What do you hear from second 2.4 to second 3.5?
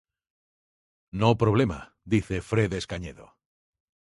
Fredes Cañedo."